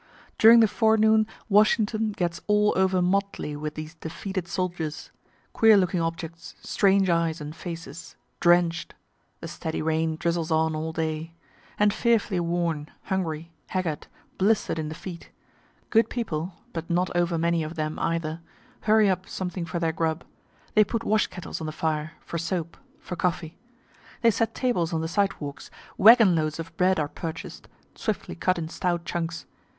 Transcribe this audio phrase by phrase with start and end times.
[0.39, 5.11] During the forenoon Washington gets all over motley with these defeated soldiers
[5.53, 8.95] queer looking objects, strange eyes and faces, drench'd
[9.41, 11.33] (the steady rain drizzles on all day)
[11.77, 14.07] and fearfully worn, hungry, haggard,
[14.39, 15.29] blister'd in the feet.
[15.91, 18.41] Good people (but not over many of them either,)
[18.89, 20.23] hurry up something for their grub.
[20.73, 23.59] They put wash kettles on the fire, for soup, for coffee.
[24.23, 28.57] They set tables on the side walks wagon loads of bread are purchas'd, swiftly cut
[28.57, 29.45] in stout chunks.